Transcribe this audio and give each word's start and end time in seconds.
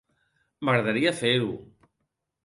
M'agradaria 0.69 1.11
fer-ho. 1.19 1.51